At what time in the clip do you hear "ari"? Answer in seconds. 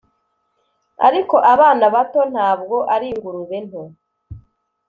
2.93-3.07